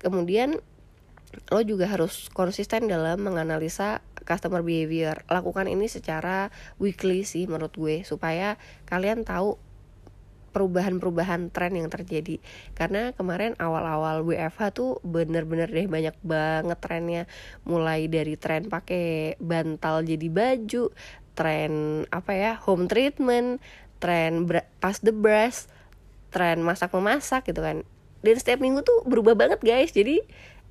[0.00, 0.60] Kemudian
[1.52, 5.22] lo juga harus konsisten dalam menganalisa customer behavior.
[5.28, 6.48] Lakukan ini secara
[6.80, 8.56] weekly sih menurut gue supaya
[8.88, 9.60] kalian tahu
[10.56, 12.40] perubahan-perubahan tren yang terjadi.
[12.72, 17.22] Karena kemarin awal-awal WFH tuh bener-bener deh banyak banget trennya.
[17.68, 20.96] Mulai dari tren pakai bantal jadi baju
[21.36, 23.60] tren apa ya home treatment
[24.00, 24.48] tren
[24.80, 25.68] pas the brush
[26.30, 27.86] tren masak memasak gitu kan
[28.24, 30.22] dan setiap minggu tuh berubah banget guys jadi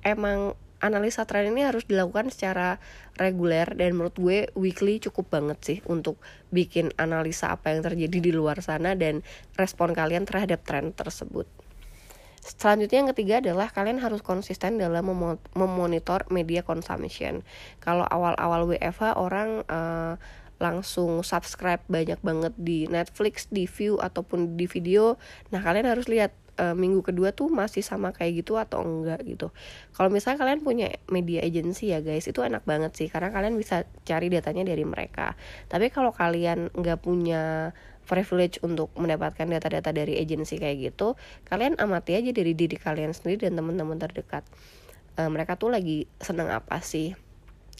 [0.04, 2.76] emang analisa tren ini harus dilakukan secara
[3.16, 6.20] reguler dan menurut gue weekly cukup banget sih untuk
[6.52, 9.24] bikin analisa apa yang terjadi di luar sana dan
[9.56, 11.48] respon kalian terhadap tren tersebut.
[12.46, 15.02] Selanjutnya yang ketiga adalah kalian harus konsisten dalam
[15.58, 17.42] memonitor media consumption.
[17.82, 20.14] Kalau awal-awal WFH orang uh,
[20.56, 25.20] langsung subscribe banyak banget di Netflix, di View ataupun di video.
[25.52, 29.52] Nah, kalian harus lihat uh, minggu kedua tuh masih sama kayak gitu atau enggak gitu.
[29.92, 33.84] Kalau misalnya kalian punya media agency ya guys, itu enak banget sih karena kalian bisa
[34.08, 35.36] cari datanya dari mereka.
[35.68, 37.72] Tapi kalau kalian nggak punya
[38.06, 41.18] privilege untuk mendapatkan data-data dari agency kayak gitu,
[41.50, 44.46] kalian amati aja dari diri kalian sendiri dan teman-teman terdekat.
[45.16, 47.25] Uh, mereka tuh lagi seneng apa sih?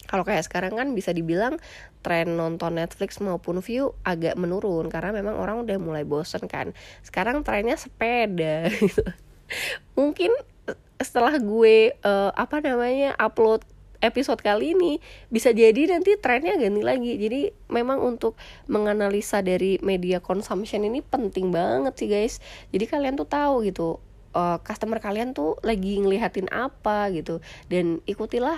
[0.07, 1.59] Kalau kayak sekarang kan bisa dibilang
[2.01, 6.71] tren nonton Netflix maupun view agak menurun karena memang orang udah mulai bosen kan.
[7.03, 9.03] Sekarang trennya sepeda gitu.
[9.99, 10.31] Mungkin
[10.97, 13.61] setelah gue uh, apa namanya upload
[13.99, 15.01] episode kali ini
[15.33, 17.17] bisa jadi nanti trennya ganti lagi.
[17.17, 18.37] Jadi memang untuk
[18.69, 22.39] menganalisa dari media consumption ini penting banget sih guys.
[22.69, 23.97] Jadi kalian tuh tahu gitu
[24.37, 27.41] uh, customer kalian tuh lagi ngelihatin apa gitu.
[27.69, 28.57] Dan ikutilah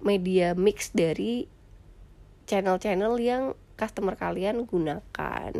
[0.00, 1.46] media mix dari
[2.50, 3.42] channel-channel yang
[3.78, 5.52] customer kalian gunakan.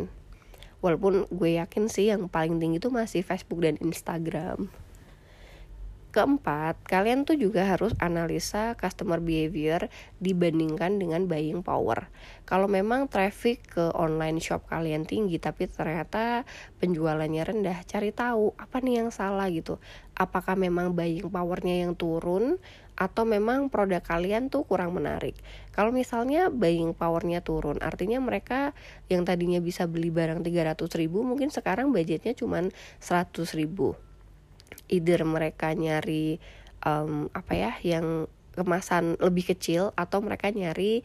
[0.81, 4.69] Walaupun gue yakin sih yang paling tinggi itu masih Facebook dan Instagram.
[6.11, 9.87] Keempat, kalian tuh juga harus analisa customer behavior
[10.19, 12.11] dibandingkan dengan buying power.
[12.43, 16.43] Kalau memang traffic ke online shop kalian tinggi tapi ternyata
[16.83, 19.79] penjualannya rendah, cari tahu apa nih yang salah gitu.
[20.11, 22.59] Apakah memang buying powernya yang turun
[23.01, 25.33] atau memang produk kalian tuh kurang menarik.
[25.73, 28.77] Kalau misalnya buying powernya turun, artinya mereka
[29.09, 32.61] yang tadinya bisa beli barang 300 ribu mungkin sekarang budgetnya cuma
[33.01, 33.97] 100 ribu
[34.91, 36.37] either mereka nyari
[36.85, 41.01] um, apa ya yang kemasan lebih kecil atau mereka nyari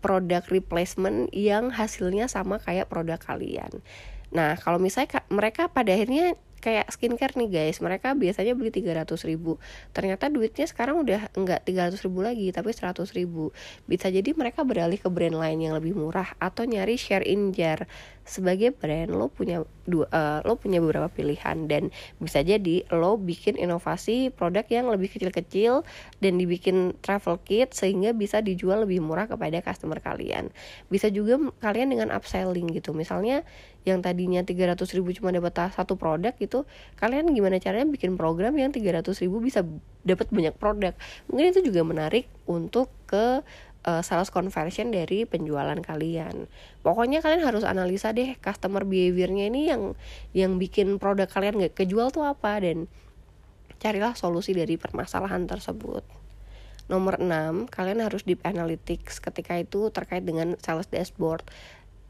[0.00, 3.84] produk replacement yang hasilnya sama kayak produk kalian.
[4.32, 7.80] Nah, kalau misalnya mereka pada akhirnya kayak skincare nih guys.
[7.80, 9.56] Mereka biasanya beli 300 ribu.
[9.96, 13.50] Ternyata duitnya sekarang udah enggak 300 ribu lagi tapi 100 ribu.
[13.88, 17.88] Bisa jadi mereka beralih ke brand lain yang lebih murah atau nyari share in jar
[18.30, 21.90] sebagai brand lo punya dua uh, lo punya beberapa pilihan dan
[22.22, 25.82] bisa jadi lo bikin inovasi produk yang lebih kecil-kecil
[26.22, 30.54] dan dibikin travel kit sehingga bisa dijual lebih murah kepada customer kalian.
[30.86, 32.94] Bisa juga kalian dengan upselling gitu.
[32.94, 33.42] Misalnya
[33.82, 36.68] yang tadinya 300 ribu cuma dapat satu produk gitu
[37.00, 39.66] kalian gimana caranya bikin program yang 300 ribu bisa
[40.06, 40.94] dapat banyak produk?
[41.26, 43.42] Mungkin itu juga menarik untuk ke
[43.86, 46.48] uh, sales conversion dari penjualan kalian.
[46.84, 49.96] Pokoknya kalian harus analisa deh customer behaviornya ini yang
[50.36, 52.90] yang bikin produk kalian nggak kejual tuh apa dan
[53.80, 56.04] carilah solusi dari permasalahan tersebut.
[56.90, 61.46] Nomor 6, kalian harus deep analytics ketika itu terkait dengan sales dashboard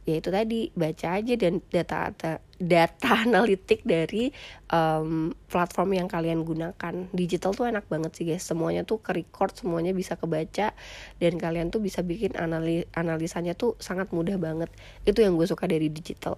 [0.08, 2.12] ya itu tadi baca aja dan data
[2.60, 4.28] data, analitik dari
[4.68, 7.08] um, platform yang kalian gunakan.
[7.10, 8.44] Digital tuh enak banget sih guys.
[8.44, 10.76] Semuanya tuh ke record semuanya bisa kebaca
[11.18, 14.68] dan kalian tuh bisa bikin analis analisanya tuh sangat mudah banget.
[15.08, 16.36] Itu yang gue suka dari digital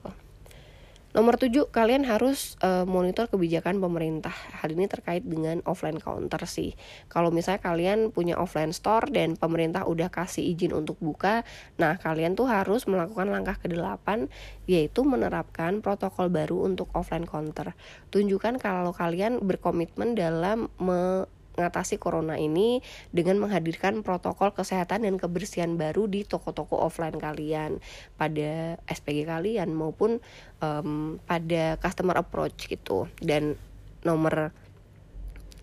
[1.13, 4.33] Nomor tujuh, kalian harus uh, monitor kebijakan pemerintah.
[4.33, 6.73] Hal ini terkait dengan offline counter sih.
[7.13, 11.45] Kalau misalnya kalian punya offline store dan pemerintah udah kasih izin untuk buka,
[11.77, 14.33] nah kalian tuh harus melakukan langkah ke-8
[14.65, 17.77] yaitu menerapkan protokol baru untuk offline counter.
[18.09, 21.29] Tunjukkan kalau kalian berkomitmen dalam me
[21.63, 22.83] mengatasi corona ini
[23.15, 27.79] dengan menghadirkan protokol kesehatan dan kebersihan baru di toko-toko offline kalian
[28.19, 30.19] pada SPG kalian maupun
[30.59, 33.55] um, pada customer approach gitu dan
[34.03, 34.51] nomor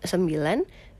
[0.00, 0.24] 9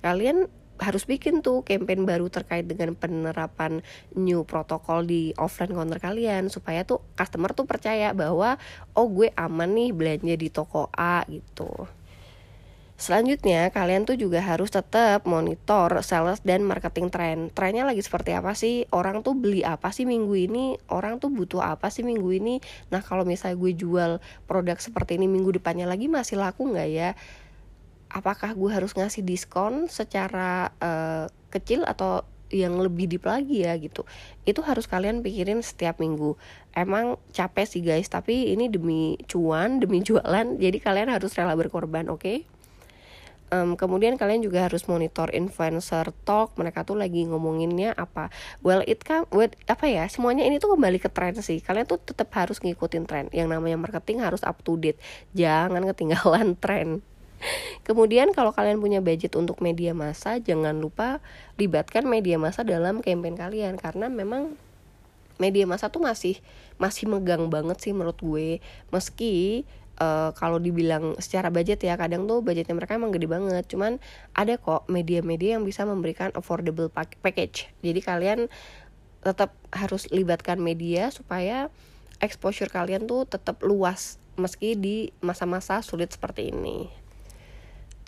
[0.04, 3.84] kalian harus bikin tuh campaign baru terkait dengan penerapan
[4.16, 8.56] new protokol di offline counter kalian supaya tuh customer tuh percaya bahwa
[8.96, 11.88] oh gue aman nih belanja di toko A gitu.
[13.00, 17.48] Selanjutnya, kalian tuh juga harus tetap monitor sales dan marketing trend.
[17.56, 18.84] Trennya lagi seperti apa sih?
[18.92, 20.76] Orang tuh beli apa sih minggu ini?
[20.92, 22.60] Orang tuh butuh apa sih minggu ini?
[22.92, 27.16] Nah, kalau misalnya gue jual produk seperti ini minggu depannya lagi masih laku nggak ya?
[28.12, 34.02] Apakah gue harus ngasih diskon secara uh, kecil atau yang lebih deep lagi ya gitu
[34.42, 36.34] itu harus kalian pikirin setiap minggu
[36.74, 42.10] emang capek sih guys tapi ini demi cuan demi jualan jadi kalian harus rela berkorban
[42.10, 42.38] oke okay?
[43.52, 48.30] Um, kemudian kalian juga harus monitor influencer talk mereka tuh lagi ngomonginnya apa.
[48.64, 51.60] Well it kan with apa ya semuanya ini tuh kembali ke tren sih.
[51.60, 54.98] Kalian tuh tetap harus ngikutin tren yang namanya marketing harus up to date.
[55.36, 57.04] Jangan ketinggalan tren
[57.88, 61.24] Kemudian kalau kalian punya budget untuk media massa, jangan lupa
[61.56, 63.74] libatkan media massa dalam campaign kalian.
[63.80, 64.54] Karena memang
[65.40, 66.36] media massa tuh masih
[66.76, 68.60] masih megang banget sih menurut gue.
[68.92, 69.64] Meski
[70.00, 73.64] uh, kalau dibilang secara budget ya kadang tuh budgetnya mereka emang gede banget.
[73.68, 74.00] Cuman
[74.32, 76.88] ada kok media-media yang bisa memberikan affordable
[77.22, 77.68] package.
[77.84, 78.48] Jadi kalian
[79.20, 81.68] tetap harus libatkan media supaya
[82.24, 86.88] exposure kalian tuh tetap luas meski di masa-masa sulit seperti ini.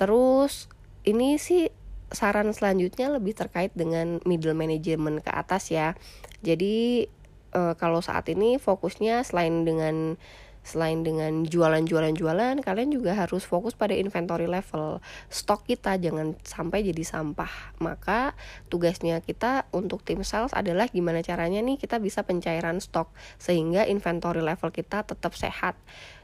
[0.00, 0.72] Terus
[1.04, 1.68] ini sih
[2.12, 5.96] saran selanjutnya lebih terkait dengan middle management ke atas ya.
[6.40, 7.08] Jadi
[7.56, 10.16] uh, kalau saat ini fokusnya selain dengan
[10.62, 15.02] Selain dengan jualan-jualan-jualan, kalian juga harus fokus pada inventory level.
[15.26, 17.76] Stok kita jangan sampai jadi sampah.
[17.82, 18.38] Maka
[18.70, 23.10] tugasnya kita untuk tim sales adalah gimana caranya nih kita bisa pencairan stok
[23.42, 25.74] sehingga inventory level kita tetap sehat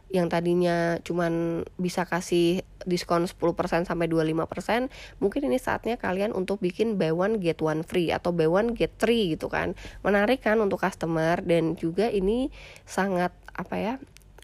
[0.09, 4.89] yang tadinya cuman bisa kasih diskon 10% sampai 25%,
[5.21, 8.97] mungkin ini saatnya kalian untuk bikin buy one get one free atau buy one get
[8.97, 9.77] three gitu kan.
[10.01, 12.49] Menarik kan untuk customer dan juga ini
[12.89, 13.95] sangat apa ya?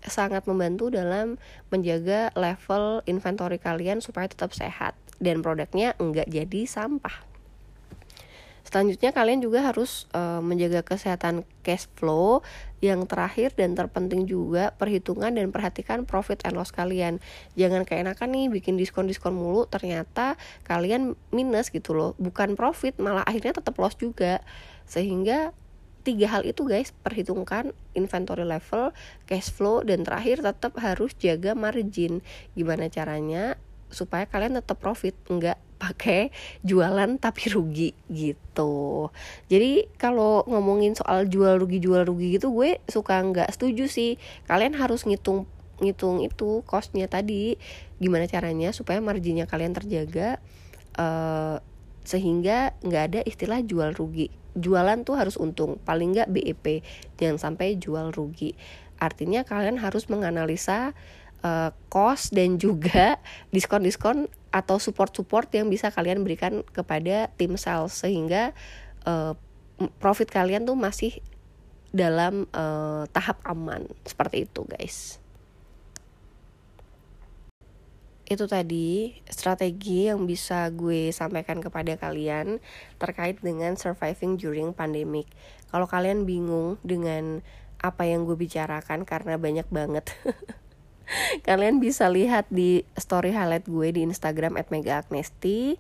[0.05, 1.41] Sangat membantu dalam
[1.73, 7.35] menjaga level inventory kalian supaya tetap sehat dan produknya enggak jadi sampah.
[8.65, 12.43] Selanjutnya kalian juga harus uh, menjaga kesehatan cash flow.
[12.83, 17.23] Yang terakhir dan terpenting juga perhitungan dan perhatikan profit and loss kalian.
[17.55, 20.35] Jangan keenakan nih bikin diskon-diskon mulu ternyata
[20.67, 22.19] kalian minus gitu loh.
[22.19, 24.43] Bukan profit malah akhirnya tetap loss juga.
[24.91, 25.55] Sehingga
[26.05, 28.93] tiga hal itu guys perhitungkan inventory level
[29.25, 32.21] cash flow dan terakhir tetap harus jaga margin.
[32.53, 33.57] Gimana caranya
[33.89, 36.33] supaya kalian tetap profit nggak pakai
[36.65, 39.09] jualan tapi rugi gitu.
[39.49, 44.21] Jadi kalau ngomongin soal jual rugi jual rugi gitu gue suka nggak setuju sih.
[44.45, 45.49] Kalian harus ngitung
[45.81, 47.57] ngitung itu costnya tadi.
[47.99, 50.39] Gimana caranya supaya marginnya kalian terjaga
[50.97, 51.59] uh,
[52.05, 54.29] sehingga nggak ada istilah jual rugi.
[54.55, 56.85] Jualan tuh harus untung paling nggak BEP
[57.19, 58.55] jangan sampai jual rugi.
[59.01, 60.95] Artinya kalian harus menganalisa
[61.43, 63.19] uh, cost dan juga
[63.55, 67.97] diskon-diskon atau support-support yang bisa kalian berikan kepada tim sales.
[67.97, 68.55] Sehingga
[69.09, 69.35] uh,
[69.99, 71.19] profit kalian tuh masih
[71.91, 73.91] dalam uh, tahap aman.
[74.07, 75.24] Seperti itu guys
[78.25, 82.61] itu tadi strategi yang bisa gue sampaikan kepada kalian
[82.97, 85.29] terkait dengan surviving during pandemic.
[85.69, 87.45] Kalau kalian bingung dengan
[87.85, 90.09] apa yang gue bicarakan karena banyak banget
[91.49, 95.77] kalian bisa lihat di story highlight gue di Instagram @megaagnesti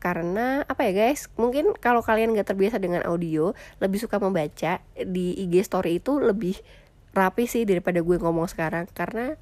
[0.00, 1.32] karena apa ya guys?
[1.40, 6.60] Mungkin kalau kalian nggak terbiasa dengan audio lebih suka membaca di IG story itu lebih
[7.16, 8.84] rapi sih daripada gue ngomong sekarang.
[8.92, 9.32] Karena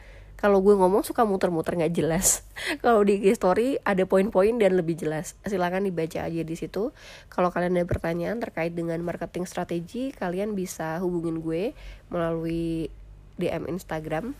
[0.42, 2.42] kalau gue ngomong suka muter-muter nggak jelas.
[2.82, 5.38] Kalau di IG story ada poin-poin dan lebih jelas.
[5.46, 6.90] Silakan dibaca aja di situ.
[7.30, 11.78] Kalau kalian ada pertanyaan terkait dengan marketing strategi kalian bisa hubungin gue
[12.10, 12.90] melalui
[13.38, 14.34] DM Instagram.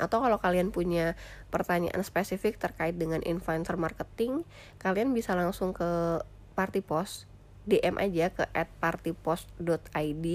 [0.00, 1.20] Atau kalau kalian punya
[1.52, 4.48] pertanyaan spesifik terkait dengan influencer marketing,
[4.80, 6.24] kalian bisa langsung ke
[6.56, 7.28] Party Post,
[7.68, 8.48] DM aja ke
[8.80, 10.26] @partypost.id.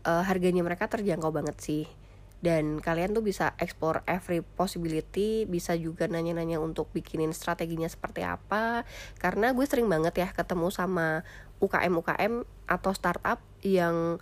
[0.00, 1.84] Uh, harganya mereka terjangkau banget sih.
[2.40, 8.88] Dan kalian tuh bisa explore every possibility, bisa juga nanya-nanya untuk bikinin strateginya seperti apa.
[9.20, 11.20] Karena gue sering banget ya ketemu sama
[11.60, 14.16] UKM-UKM atau startup yang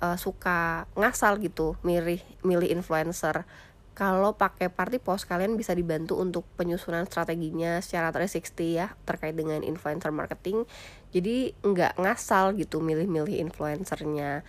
[0.00, 3.44] uh, suka ngasal gitu milih milih influencer.
[3.92, 9.60] Kalau pakai party post kalian bisa dibantu untuk penyusunan strateginya secara 360 ya terkait dengan
[9.66, 10.64] influencer marketing.
[11.10, 14.46] Jadi nggak ngasal gitu milih-milih influencernya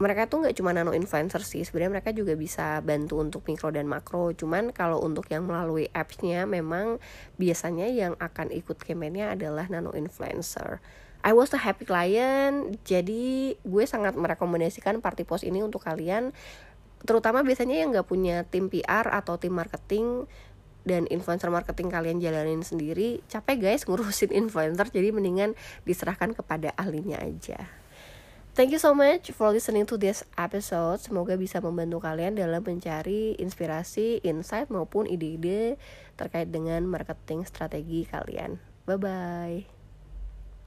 [0.00, 3.84] mereka tuh nggak cuma nano influencer sih sebenarnya mereka juga bisa bantu untuk mikro dan
[3.84, 4.32] makro.
[4.32, 6.96] Cuman kalau untuk yang melalui appsnya memang
[7.36, 10.80] biasanya yang akan ikut kampanye adalah nano influencer.
[11.20, 16.32] I was a happy client jadi gue sangat merekomendasikan party post ini untuk kalian.
[17.04, 20.24] Terutama biasanya yang nggak punya tim PR atau tim marketing
[20.80, 25.52] dan influencer marketing kalian jalanin sendiri capek guys ngurusin influencer jadi mendingan
[25.84, 27.79] diserahkan kepada ahlinya aja
[28.50, 30.98] Thank you so much for listening to this episode.
[30.98, 35.78] Semoga bisa membantu kalian dalam mencari inspirasi, insight maupun ide-ide
[36.18, 38.58] terkait dengan marketing strategi kalian.
[38.90, 39.79] Bye bye.